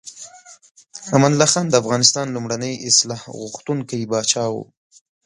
[1.15, 4.55] امان الله خان د افغانستان لومړنی اصلاح غوښتونکی پاچا و.